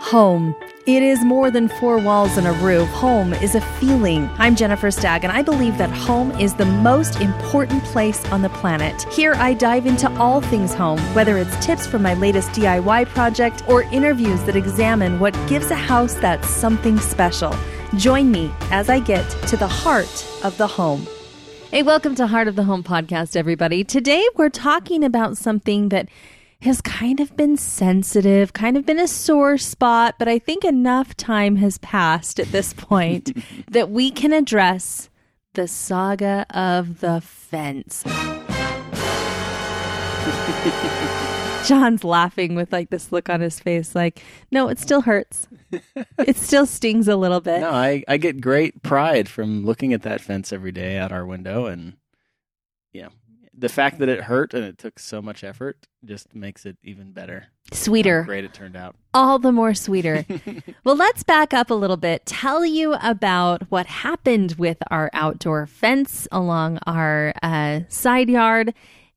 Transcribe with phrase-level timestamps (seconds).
[0.00, 0.54] Home.
[0.86, 2.88] It is more than four walls and a roof.
[2.90, 4.30] Home is a feeling.
[4.38, 8.48] I'm Jennifer Stagg, and I believe that home is the most important place on the
[8.50, 9.02] planet.
[9.12, 13.64] Here, I dive into all things home, whether it's tips from my latest DIY project
[13.68, 17.52] or interviews that examine what gives a house that something special.
[17.96, 21.06] Join me as I get to the heart of the home.
[21.72, 23.82] Hey, welcome to Heart of the Home podcast, everybody.
[23.82, 26.08] Today, we're talking about something that
[26.62, 31.16] has kind of been sensitive, kind of been a sore spot, but I think enough
[31.16, 33.36] time has passed at this point
[33.70, 35.10] that we can address
[35.54, 38.04] the saga of the fence.
[41.66, 45.48] John's laughing with like this look on his face, like, no, it still hurts.
[46.18, 47.60] it still stings a little bit.
[47.60, 51.26] No, I, I get great pride from looking at that fence every day out our
[51.26, 51.94] window and
[52.92, 53.08] yeah.
[53.58, 57.12] The fact that it hurt and it took so much effort just makes it even
[57.12, 57.46] better.
[57.72, 58.22] Sweeter.
[58.22, 58.96] How great it turned out.
[59.14, 60.26] All the more sweeter.
[60.84, 62.26] well, let's back up a little bit.
[62.26, 68.74] Tell you about what happened with our outdoor fence along our uh, side yard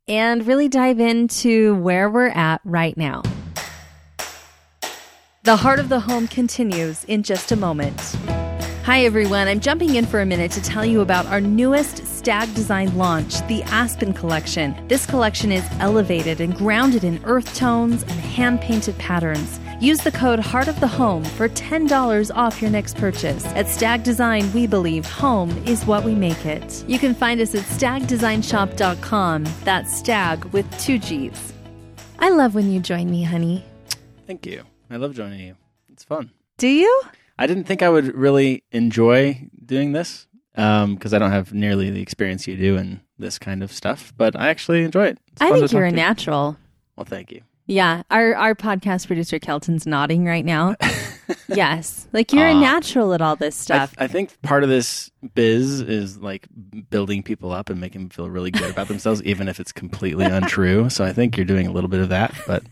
[0.08, 3.22] and really dive into where we're at right now.
[5.44, 8.00] The Heart of the Home continues in just a moment.
[8.84, 9.48] Hi, everyone.
[9.48, 13.48] I'm jumping in for a minute to tell you about our newest Stagg Design launch,
[13.48, 14.76] the Aspen Collection.
[14.90, 19.58] This collection is elevated and grounded in earth tones and hand painted patterns.
[19.80, 23.46] Use the code Heart of the Home for $10 off your next purchase.
[23.46, 26.84] At Stagg Design, we believe home is what we make it.
[26.90, 29.46] You can find us at staggdesignshop.com.
[29.64, 31.54] That's Stagg with two G's.
[32.20, 33.64] I love when you join me, honey.
[34.28, 34.64] Thank you.
[34.90, 35.56] I love joining you.
[35.88, 36.32] It's fun.
[36.58, 37.02] Do you?
[37.38, 40.28] I didn't think I would really enjoy doing this
[40.60, 44.14] Um, because I don't have nearly the experience you do in this kind of stuff,
[44.18, 45.20] but I actually enjoy it.
[45.32, 46.58] It's I think you're a natural.
[46.96, 47.42] Well, thank you.
[47.70, 50.76] Yeah, our our podcast producer Kelton's nodding right now.
[51.48, 53.94] yes, like you're a natural at all this I, stuff.
[54.00, 56.48] I think part of this biz is like
[56.90, 60.26] building people up and making them feel really good about themselves, even if it's completely
[60.32, 60.90] untrue.
[60.90, 62.64] So I think you're doing a little bit of that, but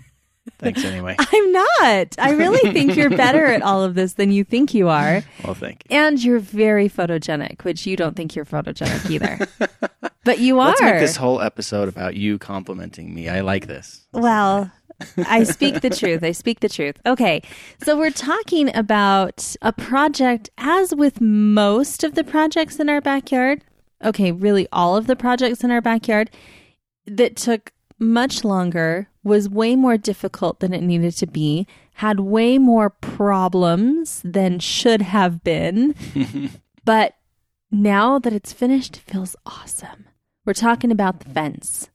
[0.59, 1.16] thanks anyway.
[1.19, 2.16] I'm not.
[2.19, 5.24] I really think you're better at all of this than you think you are.
[5.44, 5.97] Well, thank you.
[5.97, 9.47] And you're very photogenic, which you don't think you're photogenic either.
[10.24, 10.69] but you are.
[10.69, 13.30] Let's make this whole episode about you complimenting me.
[13.30, 14.07] I like this.
[14.13, 14.72] Well,
[15.18, 16.24] I speak the truth.
[16.24, 16.97] I speak the truth.
[17.06, 17.41] Okay.
[17.84, 23.63] So we're talking about a project, as with most of the projects in our backyard.
[24.03, 24.31] Okay.
[24.31, 26.30] Really, all of the projects in our backyard
[27.06, 32.58] that took much longer, was way more difficult than it needed to be, had way
[32.58, 35.96] more problems than should have been.
[36.86, 37.16] but
[37.72, 40.06] now that it's finished, it feels awesome.
[40.46, 41.90] We're talking about the fence.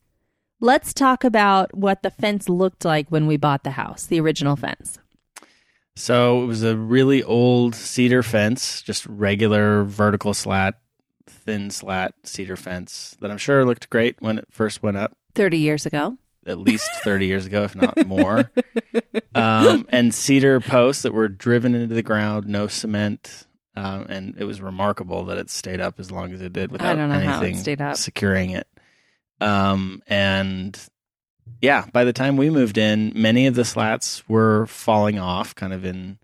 [0.60, 4.56] Let's talk about what the fence looked like when we bought the house, the original
[4.56, 4.98] fence.
[5.96, 10.74] So it was a really old cedar fence, just regular vertical slat,
[11.26, 15.16] thin slat cedar fence that I'm sure looked great when it first went up.
[15.34, 16.18] 30 years ago.
[16.46, 18.50] at least 30 years ago, if not more.
[19.34, 23.46] Um, and cedar posts that were driven into the ground, no cement.
[23.74, 26.96] Um, and it was remarkable that it stayed up as long as it did without
[26.96, 27.96] don't know how it anything stayed up.
[27.96, 28.66] securing it.
[29.40, 30.78] Um, and
[31.62, 35.72] yeah, by the time we moved in, many of the slats were falling off kind
[35.72, 36.18] of in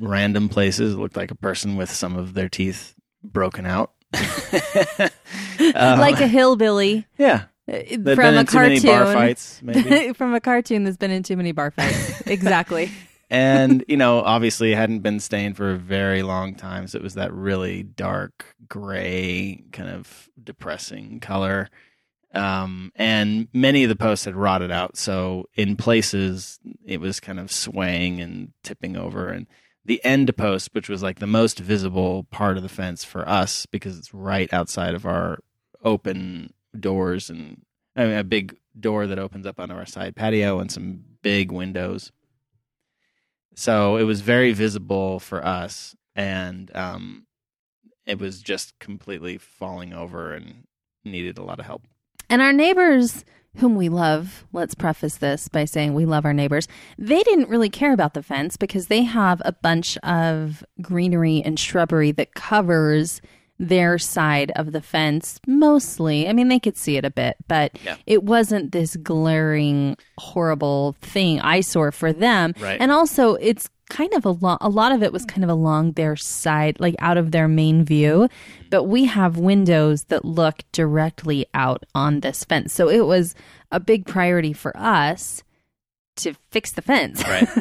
[0.00, 0.94] random places.
[0.94, 3.92] It looked like a person with some of their teeth broken out.
[5.76, 7.44] Um, like a hillbilly yeah.
[7.68, 9.04] Uh, They've from a in too many cartoon.
[9.04, 10.12] bar fights, maybe.
[10.14, 12.20] from a cartoon that's been in too many bar fights.
[12.26, 12.90] exactly.
[13.30, 17.02] and you know obviously it hadn't been stained for a very long time so it
[17.02, 21.68] was that really dark gray kind of depressing color
[22.34, 27.40] um, and many of the posts had rotted out so in places it was kind
[27.40, 29.46] of swaying and tipping over and
[29.86, 33.66] the end post which was like the most visible part of the fence for us
[33.66, 35.38] because it's right outside of our
[35.82, 37.62] open doors and
[37.96, 41.52] I mean, a big door that opens up onto our side patio and some big
[41.52, 42.10] windows
[43.54, 47.26] so it was very visible for us, and um,
[48.04, 50.64] it was just completely falling over and
[51.04, 51.82] needed a lot of help.
[52.28, 53.24] And our neighbors,
[53.56, 56.66] whom we love, let's preface this by saying we love our neighbors,
[56.98, 61.58] they didn't really care about the fence because they have a bunch of greenery and
[61.58, 63.20] shrubbery that covers
[63.68, 66.28] their side of the fence mostly.
[66.28, 67.96] I mean, they could see it a bit, but Yeah.
[68.06, 72.54] it wasn't this glaring, horrible thing, I eyesore for them.
[72.60, 72.80] Right.
[72.80, 75.92] And also, it's kind of a lot, a lot of it was kind of along
[75.92, 78.28] their side, like out of their main view.
[78.70, 82.72] But we have windows that look directly out on this fence.
[82.72, 83.34] So it was
[83.70, 85.42] a big priority for us
[86.16, 87.22] to fix the fence.
[87.26, 87.48] Right.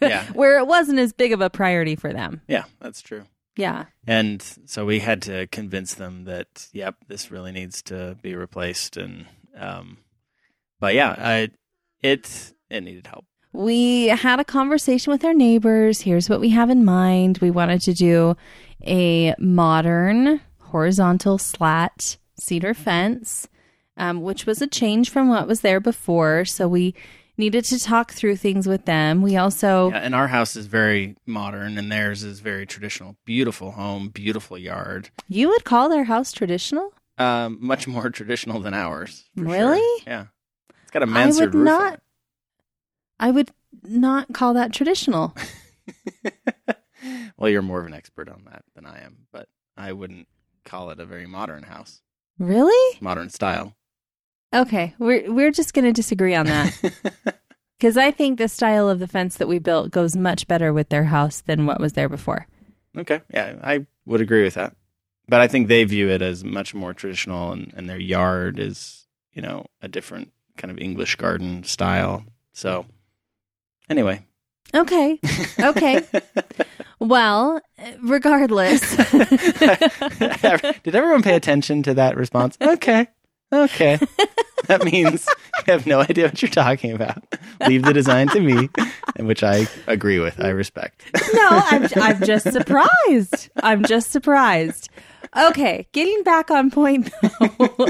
[0.00, 0.24] Yeah.
[0.32, 2.40] where it wasn't as big of a priority for them.
[2.48, 3.22] Yeah, that's true.
[3.56, 3.86] Yeah.
[4.06, 8.96] And so we had to convince them that, yep, this really needs to be replaced.
[8.96, 9.26] And,
[9.58, 9.98] um,
[10.78, 11.48] but yeah, I,
[12.02, 13.24] it, it needed help.
[13.52, 16.02] We had a conversation with our neighbors.
[16.02, 17.38] Here's what we have in mind.
[17.38, 18.36] We wanted to do
[18.86, 23.48] a modern horizontal slat cedar fence,
[23.96, 26.44] um, which was a change from what was there before.
[26.44, 26.94] So we
[27.38, 29.22] needed to talk through things with them.
[29.22, 33.16] We also, Yeah, and our house is very modern and theirs is very traditional.
[33.24, 35.10] Beautiful home, beautiful yard.
[35.28, 36.92] you would call their house traditional?
[37.18, 39.24] Um, much more traditional than ours.
[39.34, 39.52] for sure.
[39.52, 40.02] Really?
[40.06, 40.26] Yeah.
[40.82, 41.68] It's got a mansard would roof.
[41.68, 42.00] on not.
[43.18, 43.50] I would
[43.84, 45.34] not call that traditional.
[47.36, 50.28] well, you're more of an expert on that than I am, but I wouldn't
[50.64, 52.02] call it a very modern house.
[52.38, 52.98] Really?
[53.00, 53.74] Modern style.
[54.56, 57.36] Okay, we're we're just going to disagree on that.
[57.78, 60.88] Because I think the style of the fence that we built goes much better with
[60.88, 62.46] their house than what was there before.
[62.96, 63.20] Okay.
[63.32, 64.74] Yeah, I would agree with that.
[65.28, 69.06] But I think they view it as much more traditional and, and their yard is,
[69.32, 72.24] you know, a different kind of English garden style.
[72.52, 72.86] So
[73.90, 74.24] anyway.
[74.74, 75.20] Okay.
[75.58, 76.02] Okay.
[76.98, 77.60] well,
[78.02, 78.96] regardless.
[80.82, 82.56] Did everyone pay attention to that response?
[82.60, 83.08] Okay.
[83.64, 83.98] Okay.
[84.66, 85.26] That means
[85.66, 87.22] you have no idea what you're talking about.
[87.68, 88.68] Leave the design to me,
[89.20, 90.42] which I agree with.
[90.42, 91.04] I respect.
[91.34, 93.50] no, I'm, I'm just surprised.
[93.62, 94.88] I'm just surprised.
[95.36, 97.48] Okay, getting back on point though.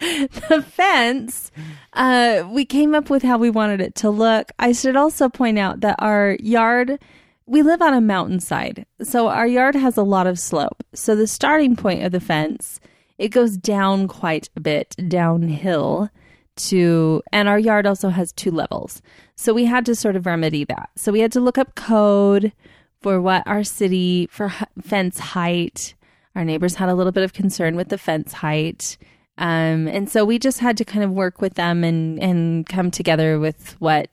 [0.00, 1.52] the fence,
[1.92, 4.52] uh, we came up with how we wanted it to look.
[4.58, 6.98] I should also point out that our yard,
[7.46, 8.86] we live on a mountainside.
[9.02, 10.82] So our yard has a lot of slope.
[10.94, 12.80] So the starting point of the fence,
[13.18, 16.10] it goes down quite a bit downhill
[16.54, 19.00] to and our yard also has two levels.
[19.36, 20.90] So we had to sort of remedy that.
[20.96, 22.52] So we had to look up code
[23.00, 25.94] for what our city for fence height.
[26.34, 28.96] Our neighbors had a little bit of concern with the fence height.
[29.38, 32.90] Um, and so we just had to kind of work with them and, and come
[32.90, 34.08] together with what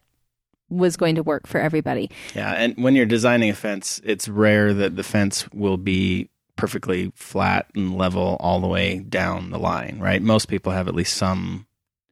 [0.70, 2.10] was going to work for everybody.
[2.36, 7.10] Yeah, and when you're designing a fence, it's rare that the fence will be perfectly
[7.16, 10.22] flat and level all the way down the line, right?
[10.22, 11.66] Most people have at least some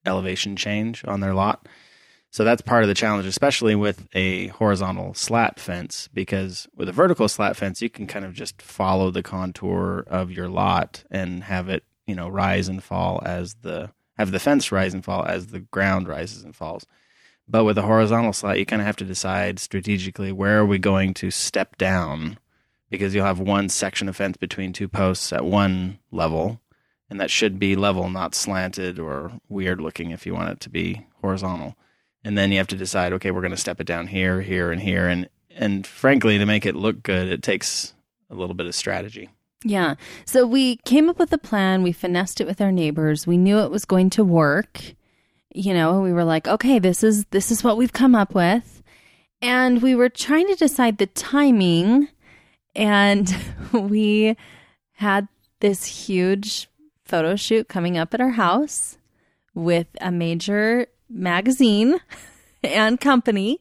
[0.05, 1.67] elevation change on their lot.
[2.29, 6.94] So that's part of the challenge, especially with a horizontal slat fence, because with a
[6.94, 11.44] vertical slat fence, you can kind of just follow the contour of your lot and
[11.44, 15.25] have it, you know, rise and fall as the have the fence rise and fall
[15.25, 16.85] as the ground rises and falls.
[17.49, 20.79] But with a horizontal slat, you kind of have to decide strategically where are we
[20.79, 22.39] going to step down
[22.89, 26.60] because you'll have one section of fence between two posts at one level,
[27.10, 30.69] and that should be level, not slanted or weird looking if you want it to
[30.69, 31.75] be horizontal.
[32.24, 34.72] And then you have to decide, okay, we're going to step it down here, here,
[34.72, 37.94] and here, and and frankly, to make it look good, it takes
[38.30, 39.30] a little bit of strategy.
[39.63, 39.95] Yeah.
[40.25, 41.81] So we came up with a plan.
[41.81, 43.25] We finessed it with our neighbors.
[43.25, 44.81] We knew it was going to work.
[45.54, 48.83] You know, we were like, okay, this is this is what we've come up with.
[49.42, 52.10] And we were trying to decide the timing
[52.77, 53.35] and
[53.74, 54.38] we
[54.94, 55.27] had
[55.59, 56.69] this huge
[57.03, 58.97] photo shoot coming up at our house
[59.53, 62.00] with a major magazine
[62.63, 63.59] and company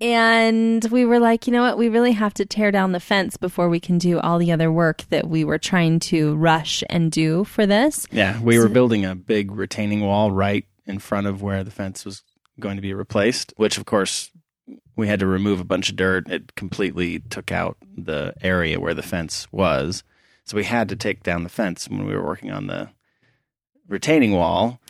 [0.00, 1.78] and we were like, you know what?
[1.78, 4.70] We really have to tear down the fence before we can do all the other
[4.70, 8.06] work that we were trying to rush and do for this.
[8.12, 12.04] Yeah, we were building a big retaining wall right in front of where the fence
[12.04, 12.22] was
[12.60, 14.30] going to be replaced, which of course
[14.96, 16.28] we had to remove a bunch of dirt.
[16.28, 20.02] It completely took out the area where the fence was.
[20.44, 22.88] So we had to take down the fence when we were working on the
[23.88, 24.80] retaining wall.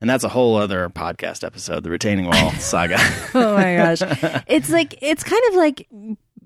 [0.00, 2.96] And that's a whole other podcast episode, the retaining wall saga.
[3.34, 4.02] Oh my gosh.
[4.46, 5.88] it's like, it's kind of like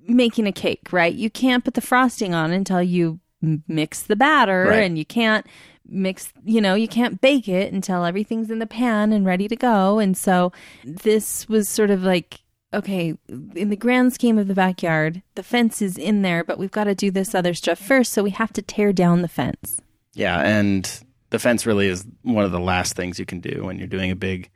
[0.06, 1.12] making a cake, right?
[1.12, 4.82] You can't put the frosting on until you mix the batter Right.
[4.84, 5.46] and you can't
[5.88, 9.56] mix, you know, you can't bake it until everything's in the pan and ready to
[9.56, 9.98] go.
[9.98, 10.52] And so
[10.84, 12.40] this was sort of like,
[12.72, 16.70] okay, in the grand scheme of the backyard, the fence is in there, but we've
[16.70, 18.12] got to do this other stuff first.
[18.12, 19.80] So we have to tear down the fence.
[20.14, 23.78] yeah, and the fence really is one of the last things you can do when
[23.78, 24.50] you're doing a big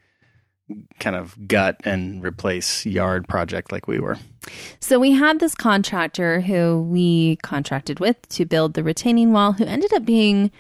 [0.98, 4.18] kind of gut and replace yard project like we were.
[4.80, 9.64] So we had this contractor who we contracted with to build the retaining wall, who
[9.64, 10.50] ended up being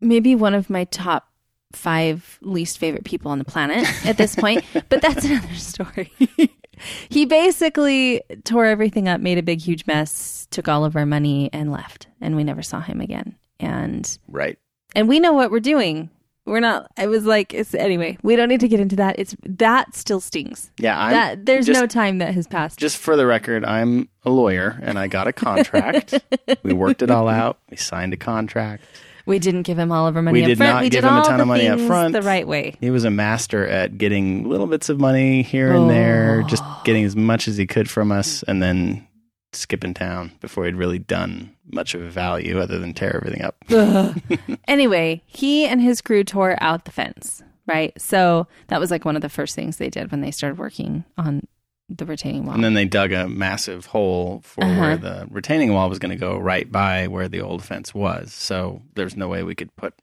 [0.00, 1.28] maybe one of my top
[1.74, 4.64] five least favorite people on the planet at this point.
[4.88, 6.12] but that's another story.
[7.08, 11.50] he basically tore everything up, made a big, huge mess, took all of our money,
[11.52, 12.06] and left.
[12.20, 13.36] And we never saw him again.
[13.60, 14.58] And Right.
[14.94, 16.10] and we know what we're doing.
[16.46, 16.90] we're not.
[16.98, 18.18] I was like, it's anyway.
[18.22, 19.18] We don't need to get into that.
[19.18, 20.70] It's that still stings.
[20.78, 22.78] Yeah, I'm, that there's just, no time that has passed.
[22.78, 26.14] Just for the record, I'm a lawyer and I got a contract.
[26.62, 27.58] we worked it all out.
[27.70, 28.82] We signed a contract.
[29.26, 30.72] We didn't give him all of our money We up did front.
[30.74, 32.12] not we give did him a ton of money up front.
[32.12, 32.76] the right way.
[32.80, 36.82] He was a master at getting little bits of money here and there, just oh.
[36.84, 39.06] getting as much as he could from us, and then
[39.52, 43.56] skipping town before he'd really done much of a value other than tear everything up.
[44.66, 47.42] Anyway, he and his crew tore out the fence.
[47.66, 47.98] Right.
[48.00, 51.04] So that was like one of the first things they did when they started working
[51.16, 51.46] on
[51.88, 52.54] the retaining wall.
[52.54, 54.80] And then they dug a massive hole for Uh-huh.
[54.80, 58.32] where the retaining wall was going to go right by where the old fence was.
[58.32, 59.94] So there's no way we could put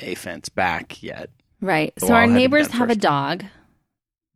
[0.00, 1.30] a fence back yet.
[1.60, 1.94] Right.
[1.96, 3.44] The so our had to be neighbors have a dog,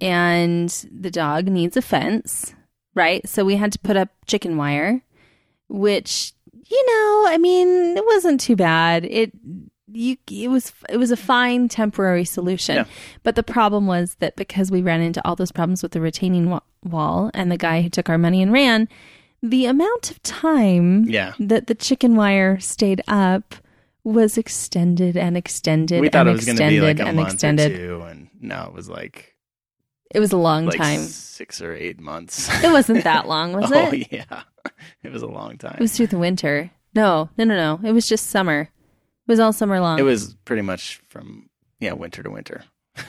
[0.01, 2.55] and the dog needs a fence.
[2.95, 3.27] Right.
[3.29, 5.03] So we had to put up chicken wire,
[5.69, 6.33] which
[6.67, 9.05] you know, I mean, it wasn't too bad.
[9.05, 9.33] It
[9.95, 12.77] you it was it was a fine temporary solution.
[12.77, 12.85] Yeah.
[13.23, 16.59] But the problem was that because we ran into all those problems with the retaining
[16.85, 18.89] wall and the guy who took our money and ran,
[19.43, 21.33] the amount of time Yeah.
[21.39, 23.55] that the chicken wire stayed up
[24.03, 27.07] was extended and extended we thought and it was going to extended be like a
[27.09, 27.73] and month extended.
[27.73, 29.35] or two, and no, it was like
[30.15, 31.01] It was a long like time.
[31.01, 32.51] six or eight months.
[32.63, 34.09] It wasn't that long, was oh it?
[34.13, 34.43] yeah,
[35.03, 35.75] it was a long time.
[35.75, 36.71] It was through the winter.
[36.95, 37.89] No, no, no, no.
[37.89, 38.69] It was just summer.
[39.27, 39.99] It was all summer long.
[39.99, 41.49] It was pretty much from
[41.81, 42.65] yeah winter to winter,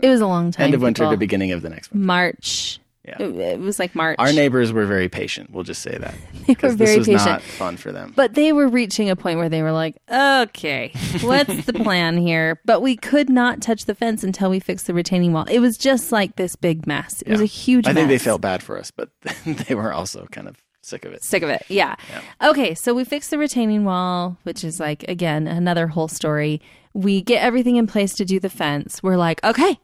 [0.00, 0.64] It was a long time.
[0.66, 2.04] end of winter to beginning of the next one.
[2.04, 2.78] March.
[3.04, 3.22] Yeah.
[3.22, 4.16] It, it was like March.
[4.18, 5.50] Our neighbors were very patient.
[5.52, 6.12] We'll just say that
[6.48, 7.26] They were very this was patient.
[7.26, 8.12] not fun for them.
[8.16, 12.60] But they were reaching a point where they were like, okay, what's the plan here?
[12.64, 15.44] But we could not touch the fence until we fixed the retaining wall.
[15.48, 17.22] It was just like this big mess.
[17.22, 19.10] It was a huge I think they felt bad for us, but
[19.46, 20.56] they were also kind of
[20.86, 21.22] sick of it.
[21.24, 21.64] Sick of it.
[21.68, 21.96] Yeah.
[22.42, 22.74] Okay.
[22.74, 26.60] So we fix the retaining wall, which is like, again, another whole story.
[26.94, 29.02] We get everything in place to do the fence.
[29.02, 29.78] We're like, okay,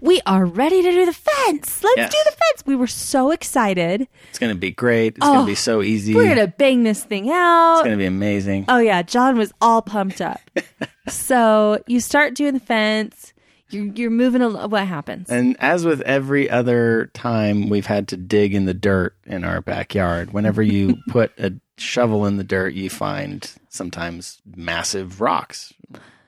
[0.00, 1.82] we are ready to do the fence.
[1.82, 2.12] Let's Yes.
[2.12, 2.66] do the fence.
[2.66, 4.06] We were so excited.
[4.30, 5.16] It's going to be great.
[5.16, 6.14] It's Oh, going to be so easy.
[6.14, 7.78] We're going to bang this thing out.
[7.78, 8.66] It's going to be amazing.
[8.68, 10.40] Oh yeah, John was all pumped up.
[11.08, 13.31] so you start doing the fence.
[13.72, 14.42] You're you're moving.
[14.42, 15.30] A, what happens?
[15.30, 19.60] And as with every other time we've had to dig in the dirt in our
[19.60, 25.72] backyard, whenever you put a shovel in the dirt, you find sometimes massive rocks,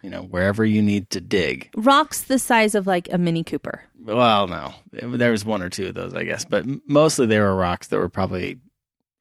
[0.03, 1.71] you know, wherever you need to dig.
[1.77, 3.83] Rocks the size of like a Mini Cooper.
[4.03, 7.55] Well, no, there was one or two of those, I guess, but mostly they were
[7.55, 8.59] rocks that were probably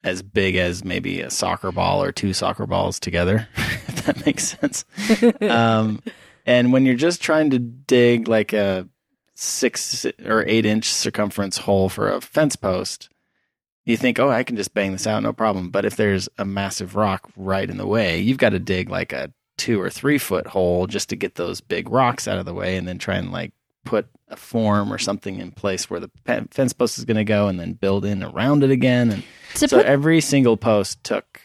[0.02, 4.56] as big as maybe a soccer ball or two soccer balls together, if that makes
[4.60, 4.84] sense.
[5.40, 6.02] um,
[6.46, 8.88] and when you're just trying to dig like a
[9.34, 13.08] six or eight inch circumference hole for a fence post,
[13.84, 15.70] you think, oh, I can just bang this out, no problem.
[15.70, 19.12] But if there's a massive rock right in the way, you've got to dig like
[19.12, 22.54] a two or three foot hole just to get those big rocks out of the
[22.54, 23.52] way and then try and like
[23.84, 26.10] put a form or something in place where the
[26.50, 29.10] fence post is going to go and then build in around it again.
[29.10, 29.22] And
[29.56, 31.40] To so put every single post took,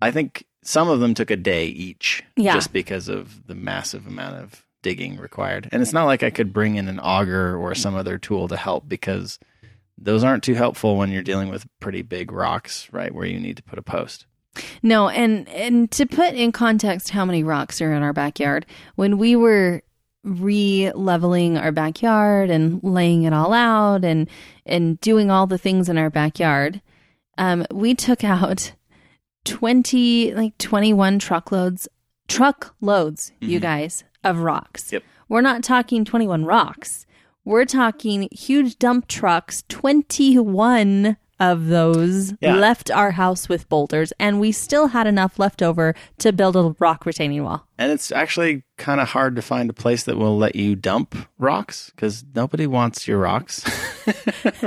[0.00, 2.54] I think some of them took a day each Yeah.
[2.54, 5.68] just because of the massive amount of digging required.
[5.72, 8.56] And it's not like I could bring in an auger or some other tool to
[8.56, 9.38] help because
[9.98, 13.14] those aren't too helpful when you're dealing with pretty big rocks, right?
[13.14, 14.26] Where you need to put a post.
[14.82, 18.64] no, and and to put in context how many rocks are in our backyard.
[18.94, 19.82] When we were
[20.24, 24.28] re-leveling our backyard and laying it all out and
[24.64, 26.80] and doing all the things in our backyard,
[27.38, 28.72] um, we took out
[29.46, 31.88] twenty like twenty one truckloads
[32.28, 33.62] truckloads, you mm-hmm.
[33.62, 34.92] guys, of rocks.
[34.92, 35.02] Yep.
[35.28, 37.06] We're not talking 21 rocks.
[37.44, 42.56] We're talking huge dump trucks, 21 of those Yeah.
[42.56, 46.74] left our house with boulders, and we still had enough left over to build a
[46.78, 47.66] rock retaining wall.
[47.78, 51.14] And it's actually kind of hard to find a place that will let you dump
[51.38, 53.64] rocks because nobody wants your rocks.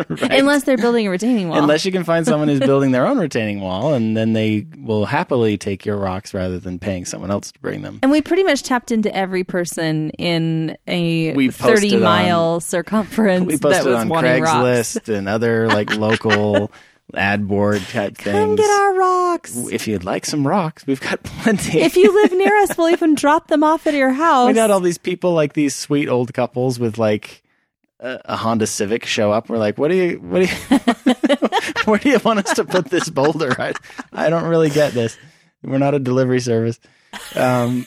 [0.10, 0.34] Right?
[0.34, 1.60] Unless they're building a retaining wall.
[1.60, 5.06] Unless you can find someone who's building their own retaining wall, and then they will
[5.06, 8.00] happily take your rocks rather than paying someone else to bring them.
[8.02, 12.60] and we pretty much tapped into every person in a We 30 posted on- mile
[12.60, 14.58] circumference We that posted was on wanting rocks.
[14.98, 16.72] Craigslist and other like local
[17.14, 18.36] ad board type things.
[18.36, 19.56] Come get our rocks.
[19.72, 21.82] if you'd like some rocks, we've got plenty.
[21.82, 24.48] if you live near us, we'll even drop them off at your house.
[24.48, 27.44] we got all these people like these sweet old couples with like
[28.00, 29.50] a, a Honda Civic show up.
[29.50, 31.38] We're like, what do you, what do you,
[31.86, 33.56] where do you want us to put this boulder?
[33.60, 33.74] I,
[34.14, 35.18] I don't really get this.
[35.64, 36.80] We're not a delivery service.
[37.36, 37.86] Um,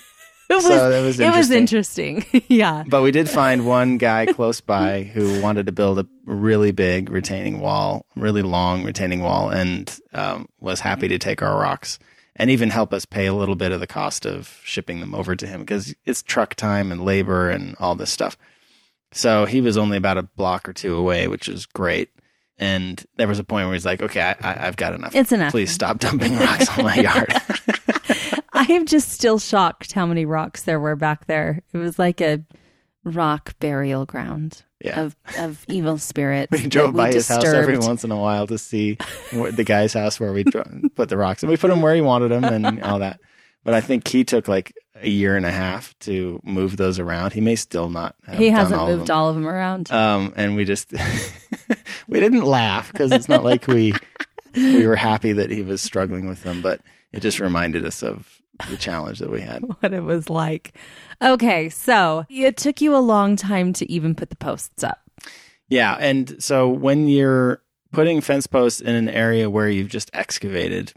[0.57, 2.25] was, so that was it was interesting.
[2.49, 2.85] yeah.
[2.87, 7.11] but we did find one guy close by who wanted to build a really big
[7.11, 11.99] retaining wall, really long retaining wall, and um, was happy to take our rocks.
[12.37, 15.37] and even help us pay a little bit of the cost of shipping them over
[15.37, 18.37] to him because it's truck time and labor and all this stuff.
[19.13, 22.09] So he was only about a block or two away, which is great.
[22.59, 25.15] And there was a point where he's like, "Okay, I, I, I've got enough.
[25.15, 25.51] It's enough.
[25.51, 27.33] Please stop dumping rocks on my yard."
[28.53, 31.63] I am just still shocked how many rocks there were back there.
[31.73, 32.43] It was like a
[33.05, 35.01] rock burial ground Yeah.
[35.01, 36.51] of, of evil spirits.
[36.63, 38.99] we drove by his house every once in a while to see
[39.33, 40.45] the guy's house where we
[40.95, 43.21] put the rocks, and we put them where he wanted them and all that.
[43.65, 47.33] But I think he took like a year and a half to move those around.
[47.33, 48.15] He may still not.
[48.27, 49.17] Have He hasn't all of moved them.
[49.17, 49.91] all of them around.
[49.93, 50.93] Um, and we just
[52.09, 53.95] we didn't laugh because it's not like we
[54.55, 56.81] we were happy that he was struggling with them, but
[57.13, 59.63] it just reminded us of the challenge that we had.
[59.81, 60.75] what it was like.
[61.21, 65.01] Okay, so it took you a long time to even put the posts up.
[65.69, 70.93] Yeah, and so when you're putting fence posts in an area where you've just excavated,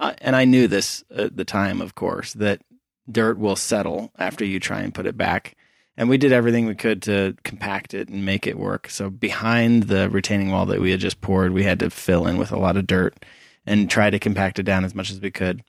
[0.00, 2.62] uh, and I knew this at the time, of course, that
[3.10, 5.56] dirt will settle after you try and put it back.
[5.96, 8.88] And we did everything we could to compact it and make it work.
[8.90, 12.36] So behind the retaining wall that we had just poured, we had to fill in
[12.36, 13.24] with a lot of dirt
[13.66, 15.62] and try to compact it down as much as we could,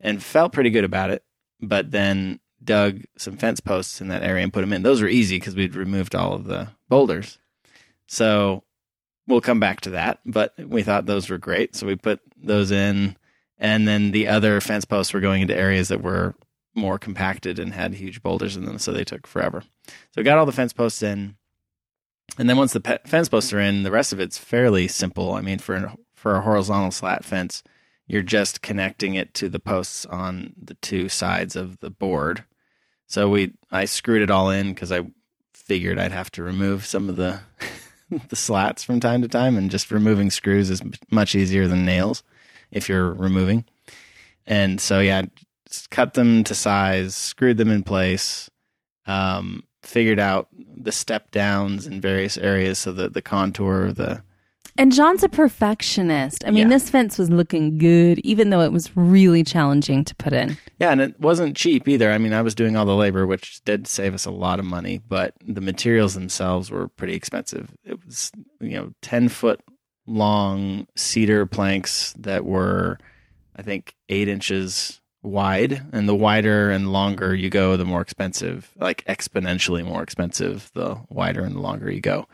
[0.00, 1.24] and felt pretty good about it.
[1.60, 4.82] But then dug some fence posts in that area and put them in.
[4.82, 7.38] Those were easy because we'd removed all of the boulders.
[8.06, 8.64] So
[9.26, 10.20] we'll come back to that.
[10.24, 11.76] But we thought those were great.
[11.76, 13.16] So we put those in.
[13.58, 16.34] And then the other fence posts were going into areas that were
[16.74, 18.78] more compacted and had huge boulders in them.
[18.78, 19.62] So they took forever.
[19.86, 21.36] So we got all the fence posts in.
[22.38, 25.32] And then once the pe- fence posts are in, the rest of it's fairly simple.
[25.32, 27.62] I mean, for, an, for a horizontal slat fence,
[28.10, 32.42] you're just connecting it to the posts on the two sides of the board.
[33.06, 35.02] So we, I screwed it all in because I
[35.54, 37.38] figured I'd have to remove some of the
[38.28, 42.24] the slats from time to time, and just removing screws is much easier than nails
[42.72, 43.64] if you're removing.
[44.44, 45.22] And so yeah,
[45.90, 48.50] cut them to size, screwed them in place,
[49.06, 54.24] um, figured out the step downs in various areas so that the contour, the
[54.80, 56.42] And John's a perfectionist.
[56.46, 56.68] I mean, Yeah.
[56.70, 60.56] this fence was looking good, even though it was really challenging to put in.
[60.78, 62.10] Yeah, and it wasn't cheap either.
[62.10, 64.64] I mean, I was doing all the labor, which did save us a lot of
[64.64, 67.68] money, but the materials themselves were pretty expensive.
[67.84, 69.60] It was, you know, 10 foot
[70.06, 72.98] long cedar planks that were,
[73.56, 75.82] I think, eight inches wide.
[75.92, 80.96] And the wider and longer you go, the more expensive, like exponentially more expensive, the
[81.10, 82.26] wider and the longer you go.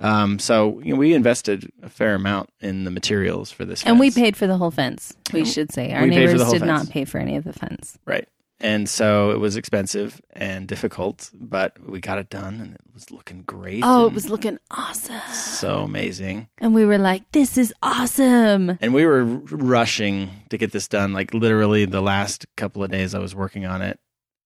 [0.00, 3.98] Um, so you know, we invested a fair amount in the materials for this, And
[3.98, 5.92] we paid for the whole fence, we should say.
[5.92, 6.64] Our We neighbors did fence.
[6.64, 7.98] not pay for any of the fence.
[8.06, 8.28] Right.
[8.60, 13.08] And so it was expensive and difficult, but we got it done and it was
[13.12, 13.82] looking great.
[13.86, 15.20] Oh, it was looking awesome.
[15.32, 16.48] so amazing.
[16.58, 18.76] And we were like, this is awesome.
[18.80, 21.12] And we were r- rushing to get this done.
[21.12, 24.00] Like literally the last couple of days I was working on it,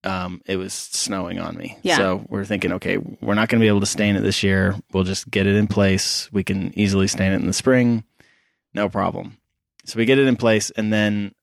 [0.04, 1.78] um, it was snowing on me.
[1.82, 1.96] Yeah.
[1.96, 4.74] So we're thinking, okay, we're not going to be able to stain it this year.
[4.92, 6.30] We'll just get it in place.
[6.32, 8.04] We can easily stain it in the spring.
[8.74, 9.38] No problem.
[9.84, 10.70] So we get it in place.
[10.70, 11.34] And then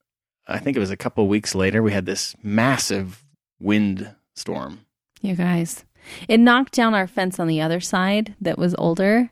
[0.47, 3.23] I think it was a couple of weeks later, we had this massive
[3.59, 4.85] wind storm.
[5.21, 5.85] You guys.
[6.27, 9.29] It knocked down our fence on the other side that was older.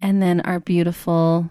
[0.00, 1.50] And then our beautiful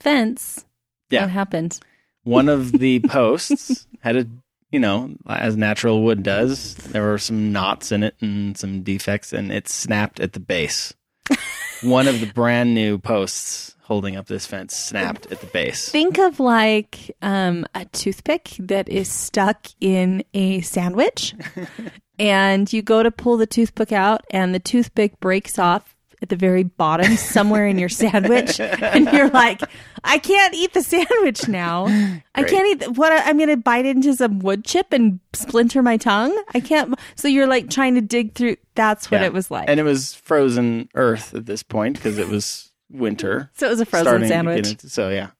[0.00, 0.64] fence.
[1.10, 1.22] Yeah.
[1.22, 1.78] What happened?
[2.24, 4.26] One of the posts had a,
[4.72, 9.32] you know, as natural wood does, there were some knots in it and some defects,
[9.32, 10.94] and it snapped at the base.
[11.82, 15.90] One of the brand new posts holding up this fence snapped at the base.
[15.90, 21.34] Think of like um, a toothpick that is stuck in a sandwich,
[22.18, 26.36] and you go to pull the toothpick out, and the toothpick breaks off at the
[26.36, 29.60] very bottom somewhere in your sandwich, and you're like,
[30.04, 31.86] I can't eat the sandwich now.
[32.34, 35.82] I can't eat th- what I'm going to bite into some wood chip and splinter
[35.82, 36.36] my tongue.
[36.54, 36.98] I can't.
[37.16, 38.56] So you're like trying to dig through.
[38.74, 39.26] That's what Yeah.
[39.26, 39.68] it was like.
[39.68, 43.50] And it was frozen earth at this point because it was winter.
[43.54, 44.70] so it was a frozen starting to get sandwich.
[44.70, 45.30] into- so yeah.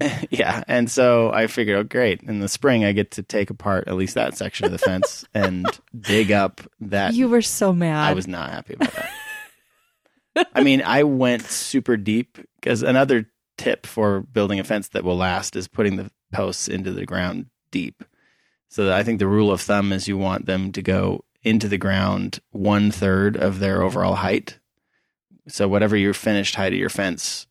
[0.30, 0.62] yeah.
[0.68, 2.22] And so I figured, oh, great.
[2.22, 5.24] In the spring, I get to take apart at least that section of the fence
[5.34, 5.66] and
[6.00, 7.14] dig up that.
[7.14, 8.08] You were so mad.
[8.08, 9.10] I was not happy about that.
[10.54, 15.16] I mean, I went super deep because another tip for building a fence that will
[15.16, 18.04] last is putting the posts into the ground deep.
[18.68, 21.78] So I think the rule of thumb is you want them to go into the
[21.78, 24.58] ground one third of their overall height.
[25.48, 27.46] So whatever your finished height of your fence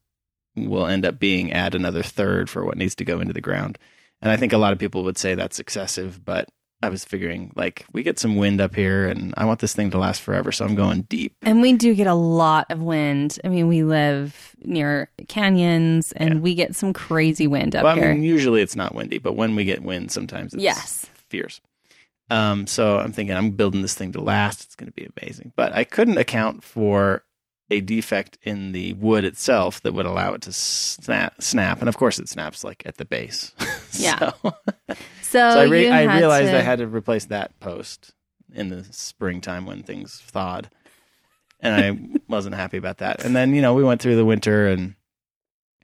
[0.56, 3.78] will end up being add another third for what needs to go into the ground.
[4.22, 6.50] And I think a lot of people would say that's excessive, but
[6.84, 9.90] I was figuring like we get some wind up here, and I want this thing
[9.92, 11.36] to last forever, so I'm going deep.
[11.42, 13.40] And we do get a lot of wind.
[13.44, 16.40] I mean, we live near canyons and Yeah.
[16.42, 18.14] we get some crazy wind up Well, I here.
[18.14, 21.08] mean, usually it's not windy, but when we get wind, sometimes it's Yes.
[21.30, 21.62] fierce.
[22.30, 24.64] Um, so I'm thinking I'm building this thing to last.
[24.64, 25.54] It's going to be amazing.
[25.56, 27.24] But I couldn't account for
[27.72, 31.42] a defect in the wood itself that would allow it to snap.
[31.42, 33.54] Snap, and of course it snaps like at the base.
[34.00, 34.32] Yeah.
[35.28, 38.14] so, so I, re- I realized to- I had to replace that post
[38.54, 40.70] in the springtime when things thawed,
[41.60, 43.24] and I wasn't happy about that.
[43.24, 44.96] And then you know we went through the winter, and,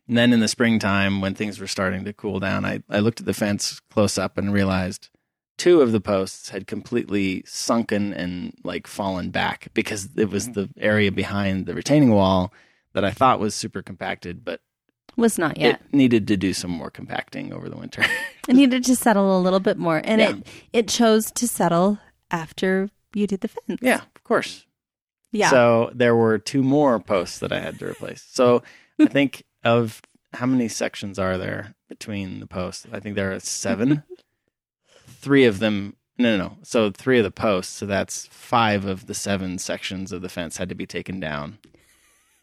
[0.08, 3.20] and then in the springtime when things were starting to cool down, I I looked
[3.20, 5.10] at the fence close up and realized
[5.58, 10.54] two of the posts had completely sunken and like fallen back because it was mm.
[10.56, 12.54] the area behind the retaining wall
[12.94, 14.62] that I thought was super compacted, but
[15.16, 15.82] was not yet.
[15.82, 18.04] it needed to do some more compacting over the winter.
[18.48, 20.30] It needed to settle a little bit more, and Yeah.
[20.32, 21.98] it it chose to settle
[22.30, 23.80] after you did the fence.
[23.82, 24.66] yeah, of course.
[25.32, 25.50] yeah.
[25.50, 28.26] So there were two more posts that I had to replace.
[28.30, 28.62] So
[29.00, 30.02] I think of
[30.34, 32.86] how many sections are there between the posts?
[32.92, 34.04] I think there are seven.
[35.08, 36.58] three of them, no, no, no.
[36.64, 37.74] So three of the posts.
[37.74, 41.60] So that's five of the seven sections of the fence had to be taken down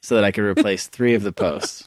[0.01, 1.87] so that I could replace three of the posts.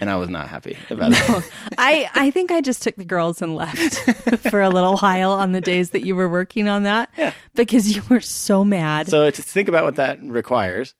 [0.00, 1.48] And I was not happy about that.
[1.78, 3.94] I I think I just took the girls and left
[4.50, 7.32] for a little while on the days that you were working on that Yeah.
[7.54, 9.08] because you were so mad.
[9.08, 10.94] So to think about what that requires,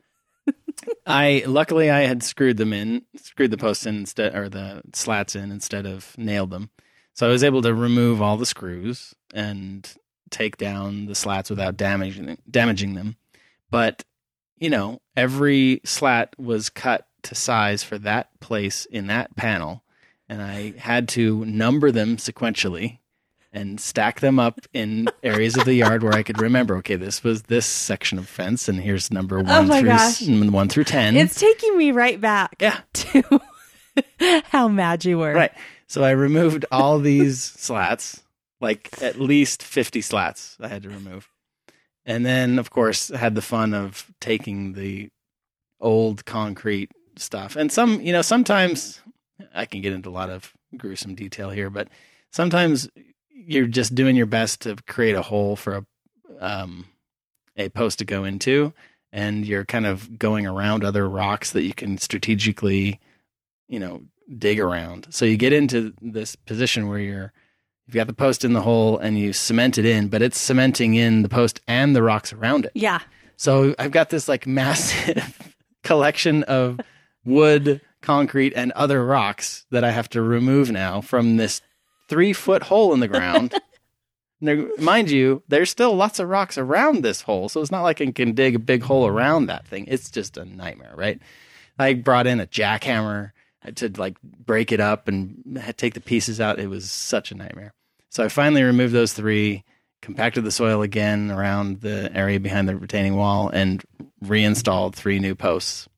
[1.07, 5.37] I luckily I had screwed them in, screwed the posts in instead, or the slats
[5.37, 6.71] in instead of nailed them.
[7.15, 9.89] So I was able to remove all the screws and
[10.31, 13.17] take down the slats without damaging damaging them.
[13.71, 14.05] But
[14.59, 19.83] you know, every slat was cut to size for that place in that panel,
[20.29, 22.99] and I had to number them sequentially
[23.53, 26.77] and stack them up in areas of the yard where I could remember.
[26.77, 30.23] Okay, this was this section of fence, and here's number oh one Oh through gosh.
[30.27, 31.17] one through ten.
[31.17, 33.41] it's taking me right back yeah, to
[34.47, 35.33] how mad you were.
[35.35, 35.53] right.
[35.87, 38.23] So I removed all these slats,
[38.61, 40.57] like at least fifty slats.
[40.59, 41.29] I had to remove,
[42.07, 45.11] and then of course had the fun of taking the
[45.79, 49.01] old concrete stuff, and some, you know, sometimes
[49.55, 51.89] I can get into a lot of gruesome detail here, but
[52.31, 52.89] sometimes
[53.31, 55.87] you're just doing your best to create a hole for a
[56.41, 56.87] um,
[57.57, 58.73] a post to go into,
[59.13, 62.99] and you're kind of going around other rocks that you can strategically,
[63.69, 64.03] you know,
[64.39, 65.07] dig around.
[65.11, 67.33] So you get into this position where you're
[67.87, 70.95] you've got the post in the hole and you cement it in, but it's cementing
[70.95, 72.73] in the post and the rocks around it.
[72.75, 73.01] Yeah.
[73.37, 76.81] So I've got this like massive collection of
[77.25, 81.61] wood, concrete, and other rocks that I have to remove now from this
[82.09, 83.55] three foot hole in the ground.
[84.41, 88.01] now, mind you, there's still lots of rocks around this hole, so it's not like
[88.01, 89.87] I can dig a big hole around that thing.
[89.89, 91.21] It's just a nightmare, right?
[91.79, 93.33] I brought in a jackhammer
[93.77, 96.59] to like break it up and take the pieces out.
[96.59, 97.73] It was such a nightmare.
[98.11, 99.65] So I finally removed those three,
[100.03, 103.83] compacted the soil again around the area behind the retaining wall, and
[104.21, 105.89] reinstalled three new posts.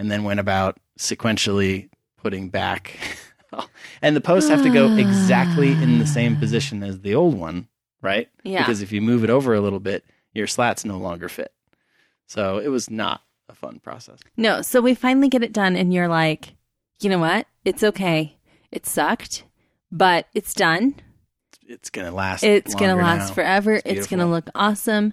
[0.00, 2.98] And then went about sequentially putting back.
[4.02, 6.40] and the posts have to go exactly in the same ah.
[6.40, 7.68] position as the old one,
[8.00, 8.28] right?
[8.42, 8.60] Yeah.
[8.60, 11.52] Because if you move it over a little bit, your slats no longer fit.
[12.26, 14.20] So it was not a fun process.
[14.36, 16.54] No, so we finally get it done, and you're like,
[17.00, 17.46] you know what?
[17.64, 18.38] It's okay.
[18.70, 19.44] It sucked,
[19.90, 20.94] but it's done.
[21.66, 22.42] It's gonna last.
[22.42, 23.34] It's going to last now.
[23.34, 23.74] forever.
[23.74, 25.12] It's It's, going to look awesome.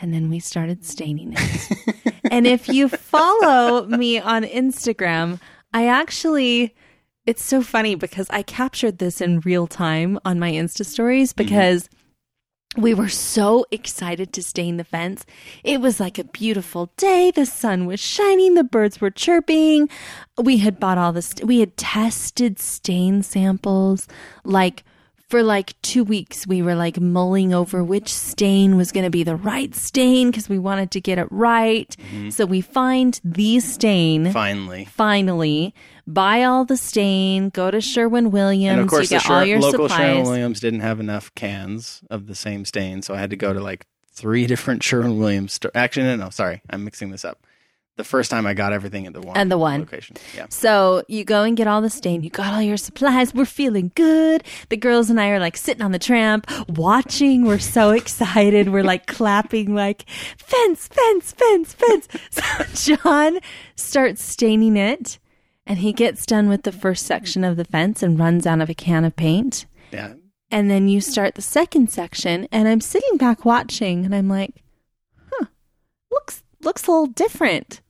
[0.00, 2.12] And then we started staining it.
[2.30, 5.40] and if you follow me on Instagram,
[5.72, 6.74] I actually,
[7.24, 11.44] it's so funny because I captured this in real time on my Insta stories Mm-hmm.
[11.44, 11.88] because.
[12.78, 15.24] We were so excited to stain the fence.
[15.64, 17.30] It was like a beautiful day.
[17.30, 18.52] The sun was shining.
[18.52, 19.88] The birds were chirping.
[20.36, 24.06] We had bought all this, we had tested stain samples.
[24.44, 24.84] Like
[25.28, 29.24] for like two weeks, we were like mulling over which stain was going to be
[29.24, 31.94] the right stain because we wanted to get it right.
[31.98, 32.30] Mm-hmm.
[32.30, 34.84] So we find the stain Finally.
[34.84, 35.74] finally,
[36.06, 39.44] buy all the stain, go to Sherwin Williams, And of course, you the get all
[39.44, 40.06] your local supplies.
[40.06, 43.52] Sherwin Williams didn't have enough cans of the same stain, so I had to go
[43.52, 45.54] to like three different Sherwin Williams.
[45.54, 47.44] Sto- Actually, no, no, sorry, I'm mixing this up.
[47.96, 49.80] The first time I got everything at the one and the one.
[49.80, 50.16] location.
[50.34, 52.22] Yeah, So you go and get all the stain.
[52.22, 53.32] You got all your supplies.
[53.32, 54.44] We're feeling good.
[54.68, 57.44] The girls and I are like sitting on the tramp, watching.
[57.46, 58.68] We're so excited.
[58.68, 60.04] We're like clapping, like
[60.36, 62.08] fence, fence, fence, fence.
[62.76, 63.38] So John
[63.76, 65.18] starts staining it,
[65.66, 68.68] and he gets done with the first section of the fence and runs out of
[68.68, 69.64] a can of paint.
[69.90, 70.14] yeah.
[70.50, 74.62] And then you start the second section, and I'm sitting back watching, and I'm like,
[75.32, 75.46] huh,
[76.10, 77.80] looks looks a little different.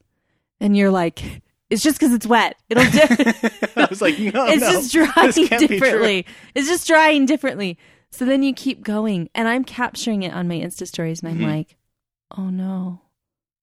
[0.60, 2.56] And you're like, it's just because it's wet.
[2.70, 5.66] It'll di- I was like, no, it's no, just drying can't be true.
[5.68, 6.26] differently.
[6.54, 7.78] It's just drying differently.
[8.10, 11.38] So then you keep going, and I'm capturing it on my Insta stories, and I'm
[11.40, 11.56] Mhm.
[11.56, 11.76] like,
[12.38, 13.02] oh no,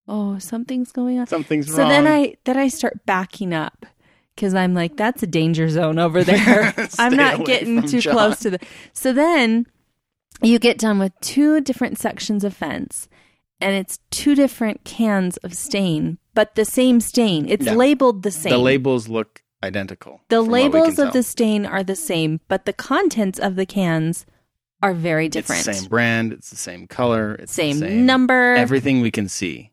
[0.08, 1.28] oh something's going on.
[1.28, 1.88] Something's So wrong.
[1.90, 3.86] So then I then I start backing up
[4.36, 6.74] because I'm like, that's a danger zone over there.
[7.00, 8.14] I'm not getting too John.
[8.14, 8.60] close to the.
[8.92, 9.66] So then
[10.42, 13.08] you get done with two different sections of fence,
[13.62, 17.48] and it's two different cans of stain, but the same stain.
[17.50, 17.76] It's Yeah.
[17.76, 18.52] labeled the same.
[18.52, 20.22] the labels look identical.
[20.30, 21.14] The from what we can labels of tell.
[21.14, 24.26] the stain are the same, but the contents of the cans
[24.82, 25.60] are very different.
[25.66, 26.34] It's the same brand.
[26.34, 27.36] It's the same color.
[27.36, 28.54] It's Same the same number.
[28.56, 29.72] Everything we can see.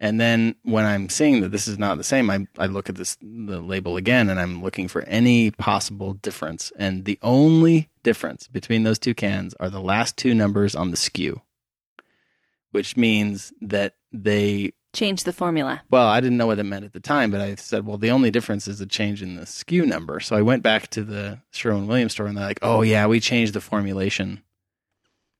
[0.00, 2.96] And then when I'm seeing that this is not the same, I, I look at
[2.96, 6.72] this the label again and I'm looking for any possible difference.
[6.76, 10.96] And the only difference between those two cans are the last two numbers on the
[10.96, 11.40] SKU.
[12.72, 15.82] which means that they Change the formula.
[15.90, 18.10] well, I didn't know what it meant at the time, but I said, well, the
[18.10, 20.20] only difference is a change in the SKU number.
[20.20, 23.18] So I went back to the Sherwin Williams store and they're like, oh, yeah, we
[23.18, 24.42] changed the formulation.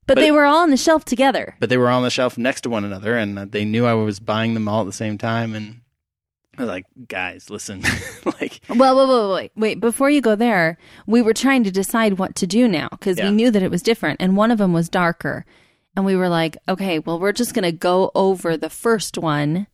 [0.06, 1.54] But, But- they were all on the shelf together.
[1.60, 4.20] But they were on the shelf next to one another and they knew I was
[4.20, 5.54] buying them all at the same time.
[5.54, 5.80] And
[6.56, 7.82] I was like, guys, listen,
[8.40, 9.80] like, Well, wait, wait, wait, wait.
[9.80, 13.28] Before you go there, we were trying to decide what to do now because Yeah.
[13.28, 15.44] we knew that it was different, and one of them was darker,
[15.96, 19.66] and we were like, okay, well, we're just gonna go over the first one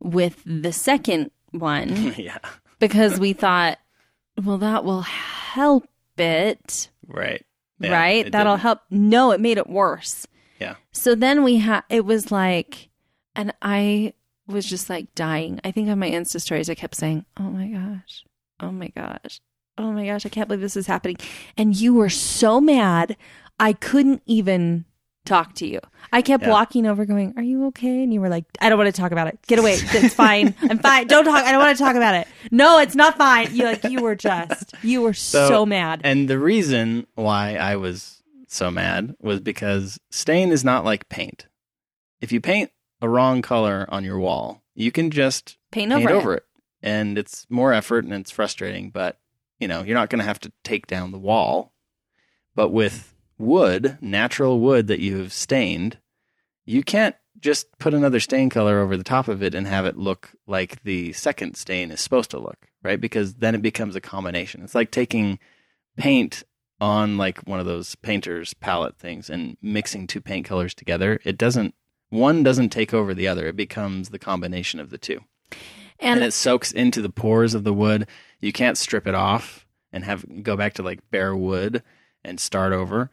[0.00, 2.38] with the second one yeah,
[2.78, 3.78] because we thought,
[4.42, 7.44] well, that will help it, right.
[7.80, 8.30] Yeah, right?
[8.30, 8.62] That'll didn't.
[8.62, 8.80] help.
[8.90, 10.26] No, it made it worse.
[10.60, 10.74] Yeah.
[10.92, 11.82] So then we had.
[11.88, 12.88] It was like,
[13.36, 14.14] and I
[14.48, 15.60] was just like dying.
[15.62, 18.24] I think on my Insta stories, I kept saying, "Oh my gosh,
[18.58, 19.40] oh my gosh,
[19.76, 21.18] oh my gosh, I can't believe this is happening."
[21.56, 23.16] And you were so mad,
[23.60, 24.84] I couldn't even
[25.28, 25.80] talk to you.
[26.12, 26.50] I kept Yeah.
[26.50, 29.12] walking over, going, "Are you okay?" And you were like, "I don't want to talk
[29.12, 29.38] about it.
[29.46, 29.74] Get away.
[29.78, 30.54] It's fine.
[30.62, 31.06] I'm fine.
[31.06, 31.44] Don't talk.
[31.44, 32.26] I don't want to talk about it.
[32.50, 36.00] No, it's not fine." You like you were just you were so, So- mad.
[36.04, 41.46] And the reason why I was so mad was because stain is not like paint.
[42.20, 42.70] If you paint
[43.02, 46.36] a wrong color on your wall, you can just Paint paint over, over it.
[46.38, 46.44] it.
[46.88, 49.18] And it's more effort and it's frustrating, but
[49.60, 51.74] you know, you're not going to have to take down the wall.
[52.54, 55.98] But with wood, natural wood that you've stained,
[56.64, 59.96] you can't just put another stain color over the top of it and have it
[59.96, 63.00] look like the second stain is supposed to look, right?
[63.00, 64.62] Because then it becomes a combination.
[64.62, 65.38] It's like taking
[65.96, 66.42] paint
[66.80, 71.20] on like one of those painter's palette things and mixing two paint colors together.
[71.24, 71.74] It doesn't
[72.10, 73.48] one doesn't take over the other.
[73.48, 75.20] It becomes the combination of the two
[76.00, 78.06] And, and it soaks into the pores of the wood.
[78.40, 81.82] You can't strip it off and have go back to like bare wood
[82.24, 83.10] and start over.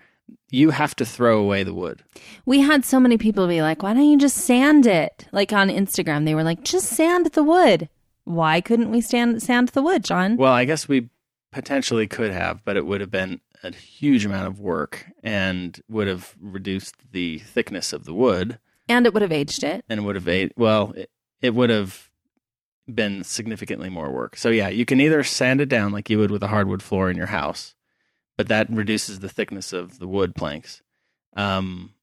[0.51, 2.03] You have to throw away the wood.
[2.45, 5.27] We had so many people be like, why don't you just sand it?
[5.31, 7.89] Like on Instagram, they were like, just sand the wood.
[8.23, 10.37] Why couldn't we stand, sand the wood, John?
[10.37, 11.09] Well, I guess we
[11.51, 16.07] potentially could have, but it would have been a huge amount of work and would
[16.07, 19.83] have reduced the thickness of the wood And it would have aged it.
[19.89, 21.09] and would have aged, well it,
[21.41, 22.09] it would have
[22.93, 26.29] been significantly more work so yeah you can either sand it down like you would
[26.29, 27.73] with a hardwood floor in your house
[28.37, 30.81] but that reduces the thickness of the wood planks.
[31.35, 31.93] Um,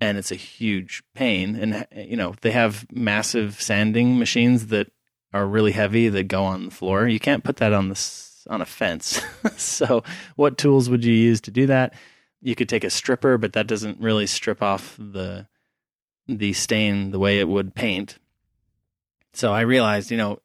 [0.00, 1.56] and it's a huge pain.
[1.56, 4.90] And you know they have massive sanding machines that
[5.32, 7.06] are really heavy that go on the floor.
[7.06, 9.20] You can't put that on the on a fence.
[9.56, 10.02] So
[10.36, 11.94] what tools would you use to do that?
[12.40, 15.46] You could take a stripper but that doesn't really strip off the
[16.26, 18.18] the stain the way it would paint.
[19.32, 20.40] So I realized, you know,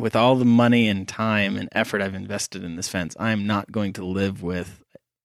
[0.00, 3.70] with all the money and time and effort I've invested in this fence, I'm not
[3.72, 4.82] going to live with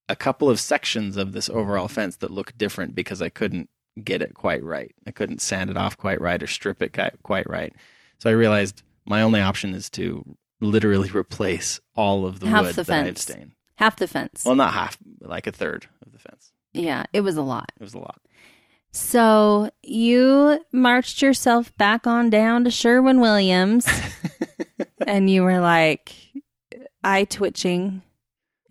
[0.10, 3.70] a couple of sections of this overall fence that look different because I couldn't
[4.04, 4.94] get it quite right.
[5.08, 7.74] I couldn't sand it off quite right or strip it quite right.
[8.20, 12.76] So I realized my only option is to literally replace all of the Half wood
[12.76, 13.22] the that I've fence.
[13.22, 13.52] stained.
[13.76, 14.44] Half the fence.
[14.46, 16.52] Well, not half, like a third of the fence.
[16.74, 17.72] yeah, it was a lot.
[17.80, 18.20] It was a lot.
[18.92, 23.88] So you marched yourself back on down to Sherwin Williams
[25.06, 26.14] and you were like
[27.04, 28.02] eye twitching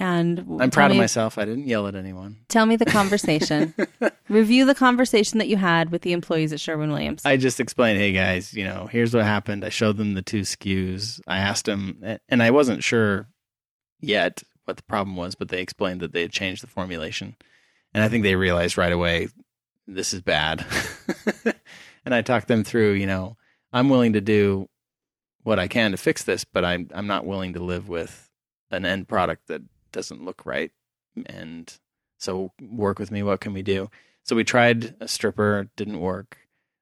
[0.02, 1.38] and I'm proud of myself.
[1.38, 2.38] I didn't yell at anyone.
[2.48, 3.72] Tell me the conversation.
[4.28, 7.24] Review the conversation that you had with the employees at Sherwin Williams.
[7.24, 9.64] I just explained, hey guys, you know, here's what happened.
[9.64, 11.20] I showed them the two SKUs.
[11.28, 13.28] I asked them, and I wasn't sure
[14.00, 17.36] yet what the problem was, but they explained that they had changed the formulation.
[17.94, 19.28] And I think they realized right away,
[19.86, 20.66] this is bad.
[22.04, 23.36] and I talked them through, you know,
[23.72, 24.68] I'm willing to do
[25.42, 28.30] what I can to fix this, but I'm, I'm not willing to live with
[28.70, 30.70] an end product that doesn't look right.
[31.26, 31.72] And
[32.18, 33.22] So work with me.
[33.22, 33.90] What can we do?
[34.24, 36.38] So we tried a stripper, didn't work.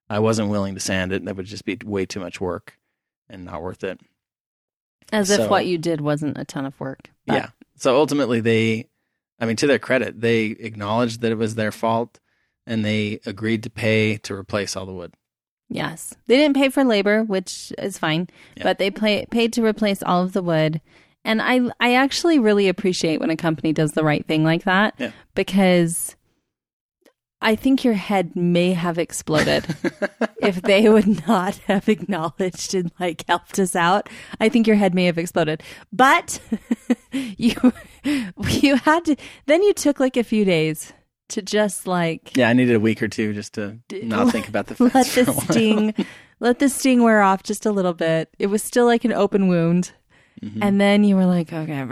[0.09, 1.25] I wasn't willing to sand it.
[1.25, 2.77] That would just be way too much work
[3.29, 4.01] and not worth it.
[5.13, 7.11] As So- if what you did wasn't a ton of work.
[7.27, 7.49] But Yeah.
[7.77, 8.89] So ultimately, they,
[9.41, 12.21] I mean, to their credit, they acknowledged that it was their fault
[12.67, 15.15] and they agreed to pay to replace all the wood.
[15.73, 16.15] Yes.
[16.27, 18.65] They didn't pay for labor, which is fine, Yeah.
[18.65, 20.81] but they pay, paid to replace all of the wood.
[21.25, 24.95] And I I actually really appreciate when a company does the right thing like that
[24.99, 25.13] Yeah.
[25.35, 26.17] because
[27.43, 29.65] I think your head may have exploded
[30.43, 34.09] if they would not have acknowledged and like helped us out.
[34.41, 35.63] I think your head may have exploded.
[35.93, 36.41] But
[37.13, 37.55] you
[38.49, 40.93] you had to then you took like a few days
[41.31, 44.67] to just like Yeah, I needed a week or two just to not think about
[44.67, 45.95] the fence let the sting
[46.41, 48.31] let the sting wear off just a little bit.
[48.39, 49.93] It was still like an open wound.
[50.43, 50.63] Mm-hmm.
[50.63, 51.85] And then you were like, okay,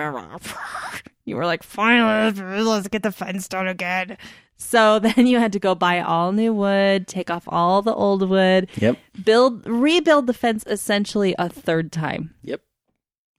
[1.27, 4.17] you were like, finally, let's get the fence done again.
[4.57, 8.29] So then you had to go buy all new wood, take off all the old
[8.29, 8.97] wood, Yep.
[9.23, 12.35] build, rebuild the fence essentially a third time.
[12.43, 12.63] Yep.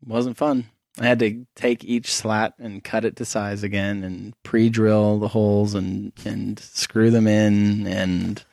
[0.06, 0.70] Wasn't fun.
[1.00, 5.30] I had to take each slat and cut it to size again and pre-drill the
[5.30, 8.44] holes and and screw them in and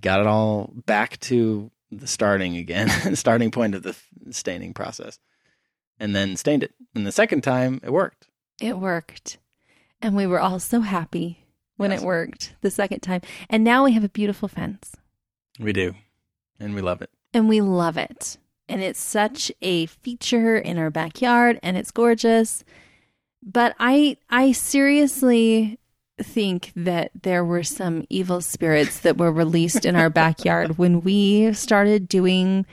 [0.00, 3.96] got it all back to the starting again, starting point of the
[4.30, 5.18] staining process.
[6.00, 6.74] And then stained it.
[6.94, 8.28] And the second time it worked.
[8.60, 9.38] It worked.
[10.00, 11.44] And we were all so happy
[11.76, 12.02] when Yes.
[12.02, 13.20] it worked the second time.
[13.50, 14.94] And now we have a beautiful fence.
[15.58, 15.94] We do.
[16.60, 17.10] And we love it.
[17.34, 18.38] and we love it.
[18.68, 22.64] And it's such a feature in our backyard and it's gorgeous.
[23.42, 25.78] But I I seriously
[26.20, 31.52] think that there were some evil spirits that were released in our backyard when we
[31.52, 32.66] started doing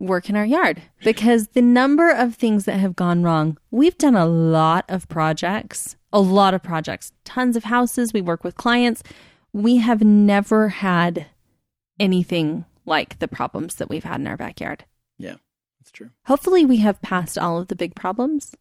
[0.00, 3.58] work in our yard because the number of things that have gone wrong.
[3.70, 8.42] We've done a lot of projects, a lot of projects, tons of houses, we work
[8.42, 9.02] with clients.
[9.52, 11.26] We have never had
[11.98, 14.84] anything like the problems that we've had in our backyard.
[15.90, 16.10] That's true.
[16.26, 18.54] Hopefully, we have passed all of the big problems.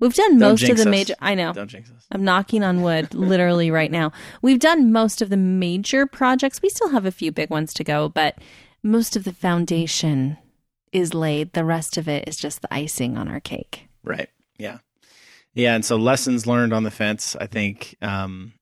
[0.00, 0.88] We've done Don't most of the us.
[0.88, 1.14] major.
[1.20, 1.52] I know.
[1.52, 2.06] Don't jinx us.
[2.10, 4.10] I'm knocking on wood literally right now.
[4.40, 6.62] We've done most of the major projects.
[6.62, 8.38] We still have a few big ones to go, but
[8.82, 10.38] most of the foundation
[10.92, 11.52] is laid.
[11.52, 13.88] The rest of it is just the icing on our cake.
[14.02, 14.30] Right.
[14.58, 14.78] Yeah.
[15.54, 15.74] Yeah.
[15.74, 17.36] And so lessons learned on the fence.
[17.38, 18.54] I think um,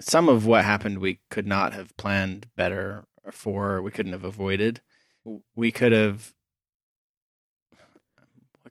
[0.00, 3.80] some of what happened we could not have planned better for.
[3.82, 4.80] We couldn't have avoided.
[5.56, 6.34] We could have.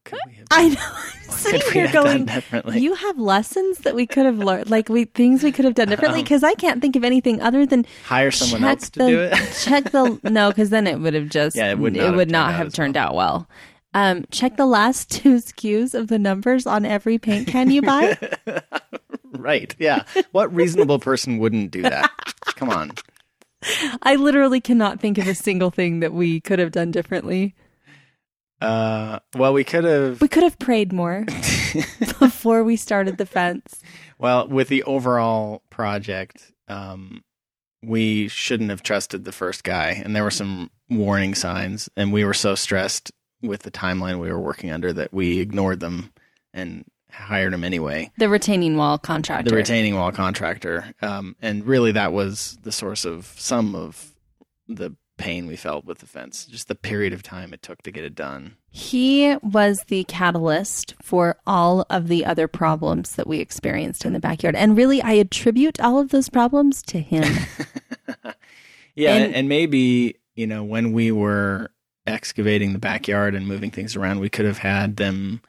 [0.10, 0.48] What could we have?
[0.52, 0.82] I know.
[0.82, 2.80] I'm What sitting here going, differently?
[2.80, 5.90] you have lessons that we could have learned, like we things we could have done
[5.90, 6.20] differently.
[6.20, 9.20] Um, Because I can't think of anything other than Hire someone else to the, do
[9.22, 9.58] it.
[9.62, 12.30] check the no, because then it would have just Yeah, it would not have would
[12.30, 13.06] turned not out have turned well.
[13.08, 13.50] out well.
[13.94, 18.18] Um, check the last two SKUs of the numbers on every paint can you buy.
[19.32, 19.74] right.
[19.80, 20.04] Yeah.
[20.34, 22.12] What reasonable person wouldn't do that?
[22.56, 22.92] Come on.
[24.04, 27.56] I literally cannot think of a single thing that we could have done differently.
[28.62, 30.22] Uh, well, we could have.
[30.22, 31.26] We could have prayed more
[32.20, 33.82] before we started the fence.
[34.18, 37.24] Well, with the overall project, um,
[37.84, 42.24] we shouldn't have trusted the first guy, and there were some warning signs, and we
[42.24, 46.12] were so stressed with the timeline we were working under that we ignored them
[46.54, 48.12] and hired him anyway.
[48.18, 49.50] The retaining wall contractor.
[49.50, 54.14] The retaining wall contractor, um, and really that was the source of some of
[54.68, 56.46] the pain we felt with the fence.
[56.46, 58.58] Just the period of time it took to get it done.
[58.70, 64.20] He was the catalyst for all of the other problems that we experienced in the
[64.20, 64.56] backyard.
[64.56, 67.24] And really, I attribute all of those problems to him.
[68.98, 71.70] Yeah, And- and, maybe you know when we were
[72.08, 75.42] excavating the backyard and moving things around, we could have had them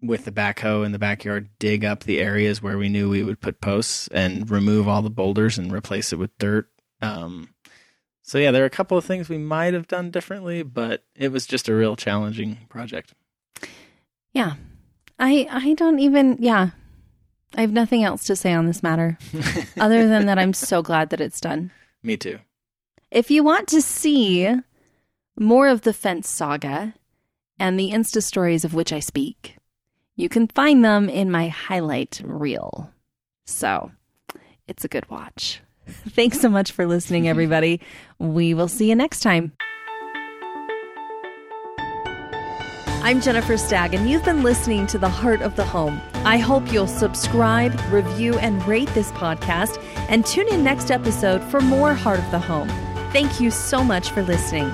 [0.00, 3.40] with the backhoe in the backyard dig up the areas where we knew we would
[3.40, 6.68] put posts and remove all the boulders and replace it with dirt.
[7.02, 7.48] Um,
[8.26, 11.30] so yeah, there are a couple of things we might have done differently, but it
[11.30, 13.14] was just a real challenging project.
[14.32, 14.54] yeah.
[15.18, 16.70] I I don't even yeah.
[17.54, 19.16] I have nothing else to say on this matter
[19.80, 21.70] other than that I'm so glad that it's done.
[22.02, 22.40] Me too.
[23.10, 24.52] If you want to see
[25.38, 26.94] more of the fence saga
[27.58, 29.56] and the Insta stories of which I speak,
[30.16, 32.90] you can find them in my highlight reel.
[33.44, 33.92] So
[34.66, 35.62] it's a good watch.
[36.10, 37.80] Thanks so much for listening, everybody.
[38.18, 39.52] We will see you next time.
[43.02, 46.00] I'm Jennifer Stagg, and you've been listening to The Heart of the Home.
[46.24, 51.60] I hope you'll subscribe, review, and rate this podcast, and tune in next episode for
[51.60, 52.68] more Heart of the Home.
[53.12, 54.72] Thank you so much for listening.